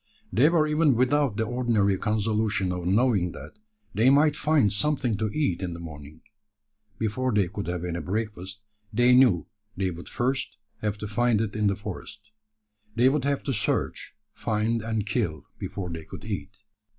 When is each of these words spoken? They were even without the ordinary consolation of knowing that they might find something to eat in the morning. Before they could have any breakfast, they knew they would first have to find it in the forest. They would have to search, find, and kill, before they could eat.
They 0.33 0.49
were 0.49 0.65
even 0.65 0.95
without 0.95 1.37
the 1.37 1.43
ordinary 1.43 1.95
consolation 1.95 2.71
of 2.71 2.87
knowing 2.87 3.33
that 3.33 3.59
they 3.93 4.09
might 4.09 4.35
find 4.35 4.73
something 4.73 5.15
to 5.17 5.29
eat 5.31 5.61
in 5.61 5.73
the 5.75 5.79
morning. 5.79 6.21
Before 6.97 7.31
they 7.31 7.47
could 7.47 7.67
have 7.67 7.85
any 7.85 8.01
breakfast, 8.01 8.63
they 8.91 9.13
knew 9.13 9.45
they 9.77 9.91
would 9.91 10.09
first 10.09 10.57
have 10.81 10.97
to 10.97 11.07
find 11.07 11.39
it 11.39 11.55
in 11.55 11.67
the 11.67 11.75
forest. 11.75 12.31
They 12.95 13.09
would 13.09 13.25
have 13.25 13.43
to 13.43 13.53
search, 13.53 14.15
find, 14.33 14.81
and 14.81 15.05
kill, 15.05 15.45
before 15.59 15.91
they 15.91 16.05
could 16.05 16.25
eat. 16.25 16.57